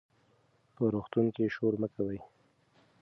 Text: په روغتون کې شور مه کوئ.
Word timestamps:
په 0.75 0.83
روغتون 0.93 1.25
کې 1.35 1.53
شور 1.55 1.73
مه 1.81 1.87
کوئ. 1.95 2.19